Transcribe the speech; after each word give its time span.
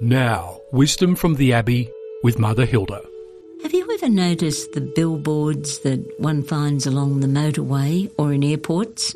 Now, 0.00 0.58
wisdom 0.72 1.14
from 1.14 1.36
the 1.36 1.52
Abbey 1.52 1.88
with 2.24 2.38
Mother 2.38 2.66
Hilda. 2.66 3.00
Have 3.62 3.72
you 3.72 3.88
ever 3.92 4.08
noticed 4.08 4.72
the 4.72 4.80
billboards 4.80 5.78
that 5.80 6.20
one 6.20 6.42
finds 6.42 6.84
along 6.84 7.20
the 7.20 7.28
motorway 7.28 8.10
or 8.18 8.32
in 8.32 8.42
airports? 8.42 9.14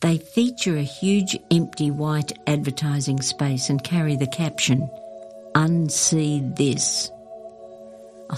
They 0.00 0.18
feature 0.18 0.76
a 0.76 0.82
huge 0.82 1.36
empty 1.50 1.90
white 1.90 2.32
advertising 2.46 3.20
space 3.20 3.68
and 3.68 3.84
carry 3.84 4.16
the 4.16 4.26
caption, 4.26 4.88
Unsee 5.54 6.56
this. 6.56 7.10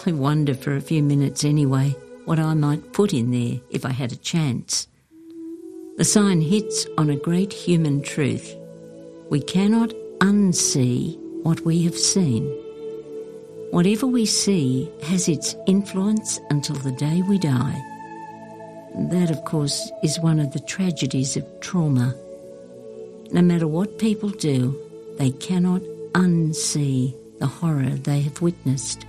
I 0.05 0.11
wonder 0.11 0.55
for 0.55 0.75
a 0.75 0.81
few 0.81 1.03
minutes 1.03 1.45
anyway 1.45 1.91
what 2.25 2.41
I 2.41 2.55
might 2.55 2.93
put 2.93 3.15
in 3.15 3.31
there 3.31 3.61
if 3.71 3.85
I 3.85 3.93
had 3.93 4.11
a 4.11 4.17
chance. 4.17 4.89
The 5.97 6.05
sign 6.05 6.41
hits 6.41 6.87
on 6.99 7.09
a 7.09 7.17
great 7.17 7.53
human 7.53 8.03
truth. 8.03 8.57
We 9.29 9.41
cannot 9.41 9.93
unsee 10.21 11.19
what 11.43 11.61
we 11.63 11.83
have 11.83 11.97
seen. 11.97 12.45
Whatever 13.71 14.07
we 14.07 14.27
see 14.27 14.91
has 15.03 15.29
its 15.29 15.57
influence 15.67 16.41
until 16.51 16.77
the 16.77 16.93
day 16.93 17.23
we 17.23 17.39
die. 17.39 17.81
That, 19.11 19.31
of 19.31 19.45
course, 19.45 19.91
is 20.03 20.21
one 20.21 20.41
of 20.41 20.53
the 20.53 20.61
tragedies 20.61 21.37
of 21.37 21.45
trauma. 21.61 22.15
No 23.33 23.43
matter 23.43 23.67
what 23.67 23.99
people 23.99 24.31
do, 24.31 24.79
they 25.17 25.31
cannot 25.31 25.83
unsee 26.13 27.15
the 27.39 27.47
horror 27.47 27.91
they 27.91 28.21
have 28.21 28.43
witnessed. 28.43 29.07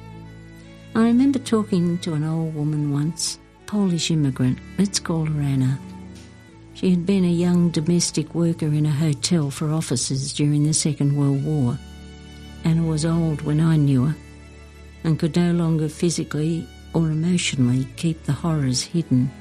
I 0.96 1.04
remember 1.04 1.40
talking 1.40 1.98
to 2.00 2.14
an 2.14 2.24
old 2.24 2.54
woman 2.56 2.92
once, 2.92 3.40
Polish 3.66 4.12
immigrant, 4.12 4.60
let's 4.78 5.00
call 5.00 5.26
her 5.26 5.42
Anna. 5.42 5.80
She 6.74 6.90
had 6.90 7.06
been 7.06 7.26
a 7.26 7.32
young 7.32 7.70
domestic 7.70 8.34
worker 8.34 8.68
in 8.68 8.86
a 8.86 8.92
hotel 8.92 9.52
for 9.52 9.72
officers 9.72 10.34
during 10.34 10.64
the 10.64 10.74
Second 10.74 11.16
World 11.16 11.44
War. 11.44 11.78
Anna 12.64 12.84
was 12.84 13.06
old 13.06 13.42
when 13.42 13.60
I 13.60 13.76
knew 13.76 14.06
her 14.06 14.16
and 15.04 15.20
could 15.20 15.36
no 15.36 15.52
longer 15.52 15.90
physically 15.90 16.68
or 16.94 17.08
emotionally 17.08 17.88
keep 17.96 18.24
the 18.24 18.34
horrors 18.34 18.82
hidden. 18.82 19.32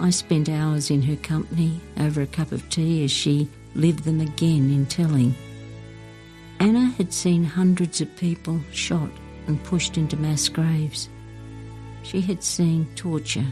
I 0.00 0.10
spent 0.10 0.48
hours 0.48 0.90
in 0.90 1.02
her 1.02 1.16
company 1.16 1.80
over 1.98 2.22
a 2.22 2.26
cup 2.26 2.52
of 2.52 2.68
tea 2.68 3.04
as 3.04 3.10
she 3.10 3.48
lived 3.74 4.04
them 4.04 4.20
again 4.20 4.70
in 4.70 4.86
telling. 4.86 5.34
Anna 6.60 6.86
had 6.96 7.12
seen 7.12 7.44
hundreds 7.44 8.00
of 8.00 8.16
people 8.16 8.60
shot 8.72 9.10
and 9.46 9.62
pushed 9.64 9.96
into 9.96 10.16
mass 10.16 10.48
graves. 10.48 11.08
She 12.02 12.20
had 12.20 12.42
seen 12.42 12.88
torture, 12.94 13.46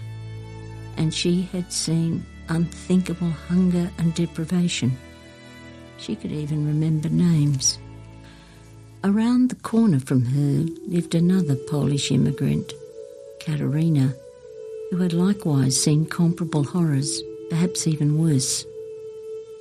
and 0.97 1.13
she 1.13 1.43
had 1.43 1.73
seen 1.73 2.25
unthinkable 2.51 3.31
hunger 3.31 3.91
and 3.99 4.15
deprivation. 4.15 4.97
She 5.97 6.17
could 6.17 6.33
even 6.33 6.67
remember 6.67 7.09
names. 7.09 7.79
Around 9.03 9.49
the 9.49 9.57
corner 9.57 10.01
from 10.01 10.25
her 10.27 10.67
lived 10.87 11.15
another 11.15 11.55
Polish 11.55 12.11
immigrant, 12.11 12.73
Katerina, 13.41 14.15
who 14.91 14.99
had 14.99 15.13
likewise 15.13 15.81
seen 15.81 16.05
comparable 16.05 16.65
horrors, 16.65 17.23
perhaps 17.49 17.87
even 17.87 18.19
worse. 18.19 18.67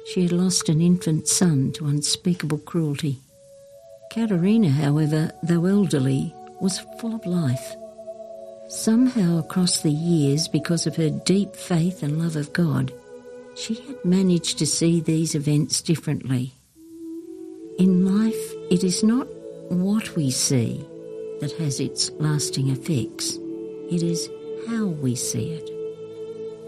She 0.07 0.23
had 0.23 0.31
lost 0.31 0.69
an 0.69 0.81
infant 0.81 1.27
son 1.27 1.71
to 1.73 1.85
unspeakable 1.85 2.57
cruelty. 2.59 3.19
Katerina, 4.11 4.69
however, 4.69 5.31
though 5.43 5.65
elderly, 5.65 6.33
was 6.59 6.79
full 6.99 7.15
of 7.15 7.25
life. 7.25 7.75
Somehow, 8.69 9.39
across 9.39 9.79
the 9.79 9.89
years, 9.89 10.47
because 10.47 10.85
of 10.85 10.95
her 10.95 11.09
deep 11.09 11.55
faith 11.55 12.03
and 12.03 12.21
love 12.21 12.35
of 12.35 12.53
God, 12.53 12.93
she 13.55 13.73
had 13.73 14.05
managed 14.05 14.59
to 14.59 14.67
see 14.67 15.01
these 15.01 15.33
events 15.33 15.81
differently. 15.81 16.53
In 17.79 18.05
life, 18.05 18.53
it 18.69 18.83
is 18.83 19.03
not 19.03 19.27
what 19.69 20.15
we 20.15 20.29
see 20.29 20.85
that 21.41 21.51
has 21.53 21.79
its 21.79 22.11
lasting 22.19 22.69
effects, 22.69 23.39
it 23.89 24.03
is 24.03 24.29
how 24.67 24.85
we 24.85 25.15
see 25.15 25.53
it. 25.53 25.67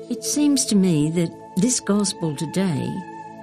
It 0.10 0.24
seems 0.24 0.66
to 0.66 0.76
me 0.76 1.12
that 1.12 1.32
this 1.58 1.80
gospel 1.80 2.36
today 2.36 2.90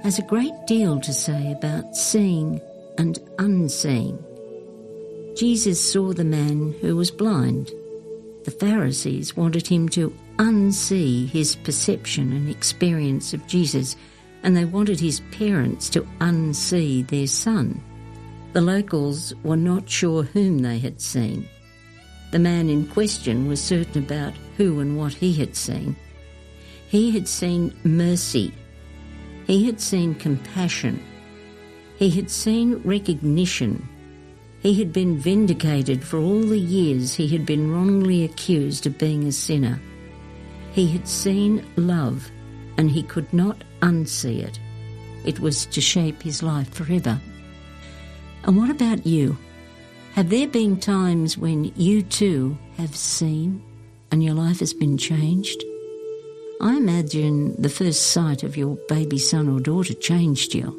has 0.03 0.19
a 0.19 0.23
great 0.23 0.67
deal 0.67 0.99
to 0.99 1.13
say 1.13 1.53
about 1.53 1.95
seeing 1.95 2.61
and 2.99 3.21
unseeing. 3.39 4.19
Jesus 5.37 5.81
saw 5.81 6.13
the 6.13 6.25
man 6.25 6.75
who 6.81 6.97
was 6.97 7.13
blind 7.13 7.71
the 8.49 8.67
Pharisees 8.67 9.37
wanted 9.37 9.67
him 9.67 9.91
to 9.91 10.11
unsee 10.39 11.29
his 11.29 11.55
perception 11.55 12.33
and 12.33 12.49
experience 12.49 13.35
of 13.35 13.47
Jesus, 13.47 13.95
and 14.43 14.57
they 14.57 14.65
wanted 14.65 14.99
his 14.99 15.21
parents 15.33 15.91
to 15.91 16.09
unsee 16.23 17.07
their 17.07 17.27
son. 17.27 17.79
The 18.55 18.63
locals 18.63 19.35
were 19.45 19.59
not 19.59 19.87
sure 19.87 20.23
whom 20.23 20.61
they 20.61 20.79
had 20.79 20.99
seen. 20.99 21.47
The 22.31 22.39
man 22.39 22.71
in 22.71 22.87
question 22.87 23.49
was 23.49 23.63
certain 23.63 24.03
about 24.03 24.33
who 24.57 24.81
and 24.81 24.97
what 24.97 25.13
he 25.13 25.35
had 25.35 25.55
seen. 25.55 25.95
He 26.89 27.11
had 27.11 27.29
seen 27.29 27.79
mercy. 27.85 28.55
He 29.47 29.67
had 29.67 29.79
seen 29.79 30.15
compassion. 30.15 31.05
He 31.99 32.09
had 32.09 32.31
seen 32.31 32.81
recognition 32.83 33.87
he 34.61 34.75
had 34.75 34.93
been 34.93 35.17
vindicated 35.17 36.03
for 36.03 36.19
all 36.19 36.43
the 36.43 36.59
years 36.59 37.15
he 37.15 37.29
had 37.29 37.47
been 37.47 37.71
wrongly 37.71 38.25
accused 38.25 38.87
of 38.87 38.99
being 38.99 39.25
a 39.25 39.33
sinner. 39.33 39.81
He 40.73 40.87
had 40.89 41.07
seen 41.07 41.65
love 41.77 42.31
and 42.77 42.91
he 42.91 43.03
could 43.03 43.33
not 43.33 43.63
unsee 43.83 44.43
it. 44.43 44.59
It 45.25 45.41
was 45.41 45.67
to 45.67 45.81
shape 45.81 46.23
his 46.23 46.43
life 46.43 46.73
forever. 46.73 47.21
And 48.45 48.57
what 48.57 48.71
about 48.71 49.07
you? 49.07 49.37
Have 50.15 50.31
there 50.31 50.49
been 50.49 50.79
times 50.79 51.39
when 51.39 51.73
you 51.77 52.03
too 52.03 52.59
have 52.77 52.97
seen 52.97 53.63
and 54.11 54.23
your 54.23 54.35
life 54.35 54.61
has 54.61 54.73
been 54.73 54.99
changed? 54.99 55.63
I 56.61 56.77
imagine 56.77 57.61
the 57.61 57.69
first 57.69 58.09
sight 58.09 58.43
of 58.43 58.57
your 58.57 58.77
baby 58.89 59.19
son 59.19 59.49
or 59.49 59.61
daughter 59.61 59.95
changed 59.95 60.55
you. 60.55 60.75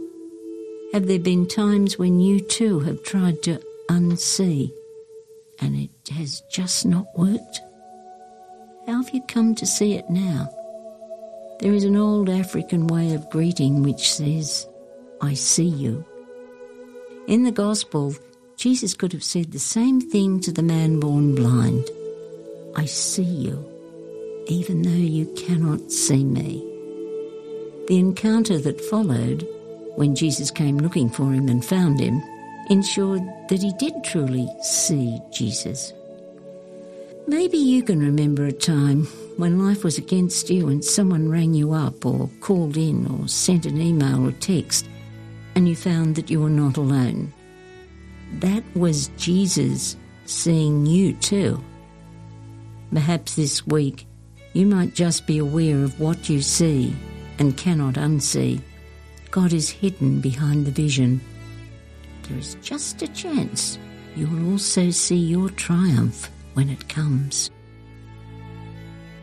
Have 0.91 1.07
there 1.07 1.19
been 1.19 1.47
times 1.47 1.97
when 1.97 2.19
you 2.19 2.41
too 2.41 2.79
have 2.81 3.03
tried 3.03 3.41
to 3.43 3.61
unsee, 3.89 4.71
and 5.59 5.75
it 5.75 6.13
has 6.13 6.41
just 6.49 6.85
not 6.85 7.05
worked? 7.17 7.61
How 8.87 9.03
have 9.03 9.13
you 9.13 9.21
come 9.27 9.55
to 9.55 9.65
see 9.65 9.95
it 9.95 10.09
now? 10.09 10.49
There 11.59 11.73
is 11.73 11.83
an 11.83 11.97
old 11.97 12.29
African 12.29 12.87
way 12.87 13.13
of 13.13 13.29
greeting 13.29 13.83
which 13.83 14.13
says, 14.13 14.67
I 15.21 15.33
see 15.33 15.67
you. 15.67 16.05
In 17.27 17.43
the 17.43 17.51
Gospel, 17.51 18.15
Jesus 18.55 18.93
could 18.93 19.11
have 19.13 19.23
said 19.23 19.51
the 19.51 19.59
same 19.59 19.99
thing 19.99 20.39
to 20.41 20.51
the 20.51 20.63
man 20.63 20.99
born 20.99 21.35
blind 21.35 21.89
I 22.75 22.85
see 22.85 23.23
you, 23.23 23.65
even 24.47 24.83
though 24.83 24.89
you 24.89 25.25
cannot 25.35 25.91
see 25.91 26.23
me. 26.23 26.63
The 27.87 27.97
encounter 27.97 28.59
that 28.59 28.79
followed, 28.79 29.47
when 29.95 30.15
Jesus 30.15 30.51
came 30.51 30.77
looking 30.77 31.09
for 31.09 31.33
him 31.33 31.49
and 31.49 31.65
found 31.65 31.99
him, 31.99 32.21
ensured 32.69 33.21
that 33.49 33.61
he 33.61 33.73
did 33.73 34.03
truly 34.03 34.47
see 34.61 35.19
Jesus. 35.31 35.93
Maybe 37.27 37.57
you 37.57 37.83
can 37.83 37.99
remember 37.99 38.45
a 38.45 38.51
time 38.51 39.05
when 39.37 39.65
life 39.65 39.83
was 39.83 39.97
against 39.97 40.49
you 40.49 40.69
and 40.69 40.83
someone 40.83 41.29
rang 41.29 41.53
you 41.53 41.73
up 41.73 42.05
or 42.05 42.29
called 42.41 42.75
in 42.75 43.05
or 43.07 43.27
sent 43.27 43.65
an 43.65 43.79
email 43.79 44.27
or 44.27 44.31
text 44.33 44.87
and 45.55 45.67
you 45.67 45.75
found 45.75 46.15
that 46.15 46.29
you 46.29 46.41
were 46.41 46.49
not 46.49 46.77
alone. 46.77 47.33
That 48.39 48.63
was 48.75 49.09
Jesus 49.17 49.97
seeing 50.25 50.85
you 50.85 51.13
too. 51.13 51.63
Perhaps 52.91 53.35
this 53.35 53.65
week 53.67 54.07
you 54.53 54.65
might 54.65 54.93
just 54.93 55.27
be 55.27 55.37
aware 55.37 55.83
of 55.83 55.99
what 55.99 56.29
you 56.29 56.41
see 56.41 56.95
and 57.37 57.57
cannot 57.57 57.95
unsee. 57.95 58.61
God 59.31 59.53
is 59.53 59.69
hidden 59.69 60.21
behind 60.21 60.65
the 60.65 60.71
vision 60.71 61.21
there 62.29 62.37
is 62.37 62.55
just 62.61 63.01
a 63.01 63.07
chance 63.09 63.79
you 64.15 64.27
will 64.27 64.51
also 64.51 64.89
see 64.91 65.15
your 65.15 65.49
triumph 65.49 66.29
when 66.53 66.69
it 66.69 66.87
comes. 66.87 67.49